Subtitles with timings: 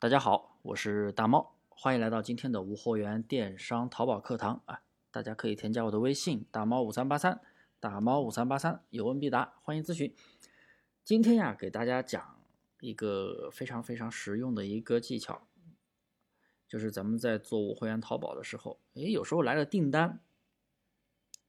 [0.00, 4.80] 大家好，我是大猫，欢迎来到今天的无货源电商淘宝课堂啊！
[5.10, 7.40] 大家可以添加我的微信大猫五三八三，
[7.80, 10.14] 大猫五三八三，有问必答，欢迎咨询。
[11.02, 12.40] 今天呀，给大家讲
[12.78, 15.48] 一个非常非常实用的一个技巧，
[16.68, 20.20] 就是咱们在做无货源淘宝的时候，哎，有时候来了订单，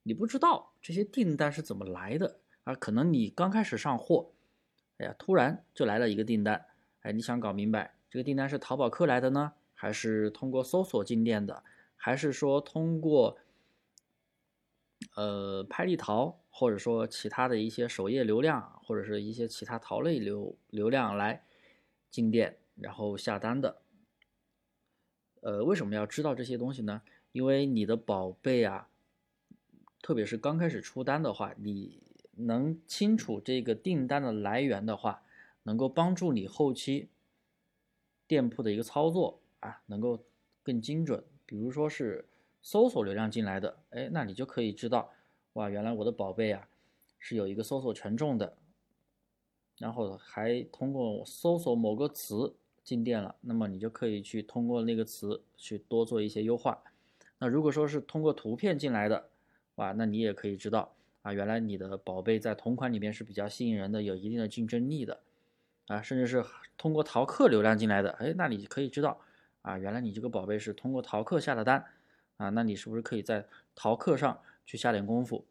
[0.02, 2.74] 你不知道这些订单是怎么来的啊？
[2.74, 4.32] 可能你刚开始上货，
[4.96, 6.66] 哎呀，突然就来了一个订单，
[7.02, 7.94] 哎，你想搞明白。
[8.10, 11.62] 这个订单是淘宝客来的呢，还是通过搜索进店的，
[11.96, 13.38] 还是说通过
[15.14, 21.44] 呃拍立淘，或者说其他的一些首页流量，或者是一些其他淘类流流量来
[22.10, 23.80] 进店，然后下单的？
[25.42, 27.02] 呃，为什么要知道这些东西呢？
[27.30, 28.88] 因为你的宝贝啊，
[30.02, 35.22] 特别是刚开始出单的话，你能清楚这个订单的来源的话，
[35.62, 37.08] 能够帮助你后期。
[38.30, 40.16] 店铺的一个操作啊，能够
[40.62, 41.20] 更精准。
[41.44, 42.24] 比如说是
[42.62, 45.10] 搜索流量进来的，哎，那你就可以知道，
[45.54, 46.68] 哇，原来我的宝贝啊
[47.18, 48.56] 是有一个搜索权重的，
[49.78, 56.80] 然后还通过搜索某个词进店了，那么你就可以去通过那个词去多做一些优化。
[57.40, 59.28] 那如果说是通过图片进来的，
[59.74, 65.18] 哇，那你也可以知道啊，原来你的宝贝在同款里面是比较吸引人的，有一定的竞争力的。
[65.90, 66.44] 啊，甚至是
[66.78, 69.20] 通过淘客流量进来的，哎，那你可以知道，
[69.62, 71.84] 啊，原来你这个宝贝是通过淘客下的单，
[72.36, 75.44] 啊，那你是不是可以在淘客上去下点功夫？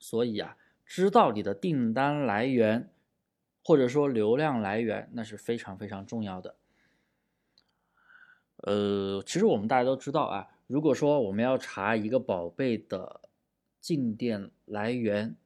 [0.00, 2.90] 所以啊，知道你的订单来源
[3.62, 6.56] 或者说流量来源，那是非常非常重要的。
[8.56, 13.20] 呃，其实我们大家都知道啊，如果说我们要查一个宝贝的
[13.80, 15.36] 进店来源。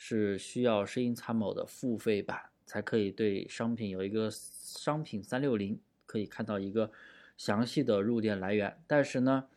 [0.00, 6.92] 是需要声音参谋的付费版才可以对商品有一个商品三六零可以看到一个
[7.36, 9.48] 详细的入店来源，但是呢，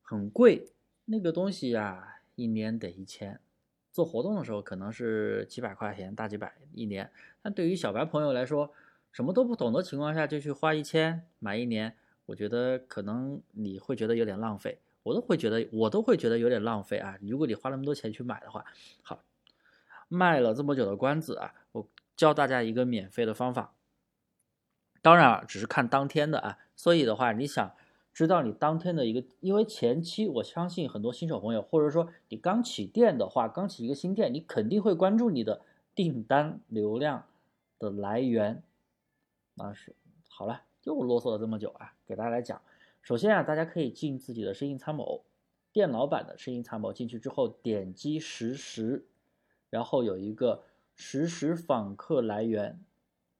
[0.00, 0.68] 很贵，
[1.06, 3.40] 那个东西呀，一年得一千，
[3.90, 7.10] 做活动的时候可能是几百块钱，大几百一年，
[7.42, 8.72] 但对于小白朋友来说，
[9.10, 18.64] 什么都不懂的情况下就去花一千买一年，我觉得可能你会觉得有点浪费，我都会觉得我都会觉得有点浪费啊，如果你花那么多钱去买的话，
[19.02, 19.20] 好。
[20.12, 23.74] 卖了这么久的关子啊，我教大家一个免费的方法。
[25.00, 27.74] 当然啊，只是看当天的啊，所以的话，你想
[28.12, 35.62] 知道你当天的一个，因为前期我相信很多新手朋友，或者说你刚起店的话，刚起一个新店，你肯定会关注你的
[35.94, 37.26] 订单流量
[37.78, 38.62] 的来源。
[39.54, 39.96] 那是
[40.28, 42.60] 好了，又啰嗦了这么久啊，给大家来讲。
[43.00, 45.24] 首先啊，大家可以进自己的生意参谋，
[45.72, 49.06] 电脑版的生意参谋，进去之后点击实时。
[49.72, 52.78] 然后有一个实时访客来源，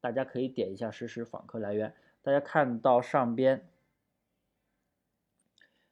[0.01, 1.93] 大家可以点一下实时访客来源。
[2.23, 3.69] 大家看到上边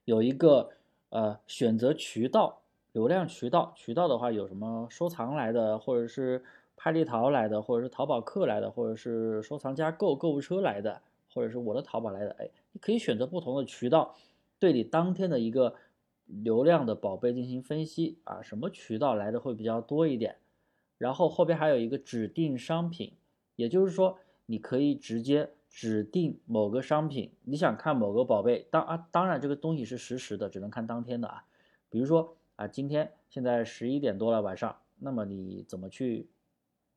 [0.04, 0.72] 有一个
[1.10, 6.44] 呃选择渠道流量渠道，渠道的话有什么收藏来的，或者是
[6.76, 12.32] 拍立淘来的，或者是淘宝客来的，或者是收藏加购购物车来的，或者是我的淘宝来的。
[12.40, 14.16] 哎，你可以选择不同的渠道，
[14.58, 15.76] 对你当天的一个。
[16.44, 20.38] 流量的宝贝进行分析啊，什么渠道来的会比较多一点？
[20.98, 23.14] 然后后边还有一个指定商品，
[23.56, 31.46] 也就是说你可以直接指定某个商品，你想看某个宝贝，当啊当然这个东西是实时的，只能看当天的啊。
[31.90, 36.30] 比如说啊，今天现在十一点多了晚上，那么你怎么去？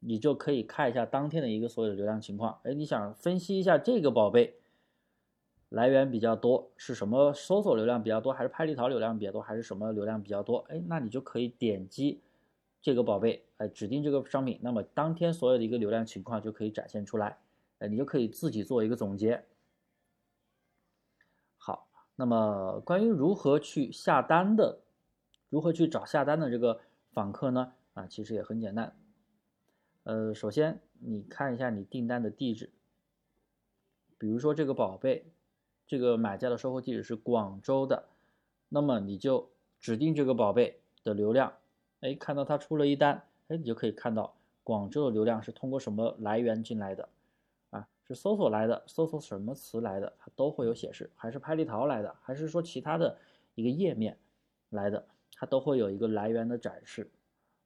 [0.07, 2.59] 你就可以看一下当天的一个所有的流量情况。
[2.65, 4.59] 哎，你想分析一下这个宝贝？
[5.71, 7.33] 来源比较多是什么？
[7.33, 10.59] 搜索流量比较多，还是拍立淘流量比较多，还是什么流量比较多？
[10.69, 12.21] 哎，那你就可以点击
[12.81, 17.39] 这个宝贝，哎，指定这个商品，那么当天所有的一个流量情况就可以展现出来，
[17.81, 19.45] 哎，你就可以自己做一个总结。
[21.57, 24.79] 好，那么关于如何去下单的，
[25.49, 26.81] 如何去找下单的这个
[27.13, 27.73] 访客呢？
[27.95, 28.97] 啊，其实也很简单。
[30.05, 32.71] 呃，首先你看一下你订单的地址，
[34.19, 35.33] 比如说这个宝贝。
[35.87, 38.05] 这个买家的售后地址是广州的，
[38.69, 39.51] 那么你就
[39.81, 41.53] 指定这个宝贝的流量，
[42.01, 47.09] 哎，看到他出了一单，哎，你就可以看到广州的流量是通过什么来源进来的，
[47.71, 53.19] 啊，是搜索来的，搜索什么词来的，它都会有显示，还是拍立淘来的，还是说其他的
[53.55, 54.17] 一个页面
[54.71, 57.11] 来的，它都会有一个来源的展示，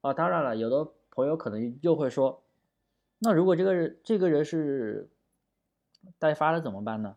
[0.01, 2.43] 啊，当然了，有的朋友可能又会说，
[3.19, 5.09] 那如果这个人这个人是
[6.17, 7.15] 代发的怎么办呢？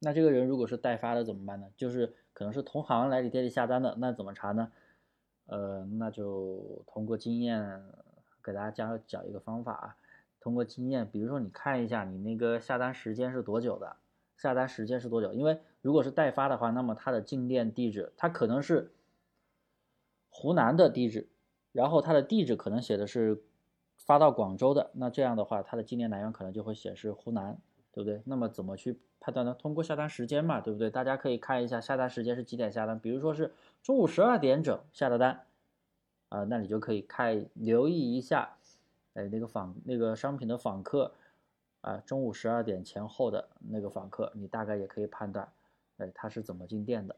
[0.00, 1.68] 那这个人如果是代发的怎么办呢？
[1.76, 4.72] 就是可能是同行来你店里下单的，那怎么查呢？
[5.46, 7.82] 呃，那就通过经验
[8.42, 9.96] 给大家讲讲一个方法啊。
[10.40, 13.96] 通过经验，比如说你看一下你那个下单时间是多久的，
[14.38, 15.34] 下单时间是多久？
[15.34, 18.90] 因为如果是代发的话，那么他的进店地址他可能是
[20.30, 21.28] 湖南的地址，
[21.72, 23.42] 然后他的地址可能写的是
[23.98, 27.58] 发到广州的，那这样的话他的进店来源可能就会显示湖南，
[27.92, 28.20] 对不对？
[28.24, 29.56] 那么怎么去判断呢？
[29.58, 30.90] 通过下单时间嘛，对不对？
[30.90, 33.52] 大家可以看一下下单时间是几点下单，比如说是
[33.82, 35.44] 中午十二点整下的单，
[36.28, 38.56] 啊，那你就可以看留意一下。
[39.14, 41.10] 哎，那个访那个商品的访客，
[41.80, 45.48] 啊，中午十二点前后的那个访客，你大概也可以判断，
[45.98, 47.16] 哎，他是怎么进店的。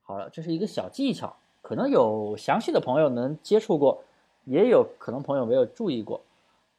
[0.00, 4.02] 好了，这是一个小技巧，可能有详细的朋友能接触过，
[4.44, 6.22] 也有可能朋友没有注意过，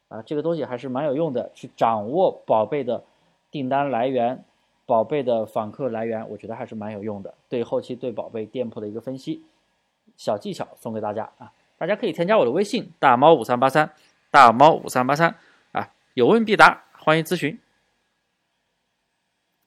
[0.08, 3.02] 啊，这个东西还是蛮有用的，去掌握宝贝的
[3.50, 4.44] 订单来源、
[4.86, 9.42] 宝贝的访客来源，我觉得还是蛮有用的，对后期对宝贝店铺的一个分析，
[10.16, 13.90] 小技巧送给大家啊，大家可以添加我的微信大猫五三八三。
[14.30, 15.34] 大猫五三八三
[15.72, 17.58] 啊，有问必答，欢迎咨询。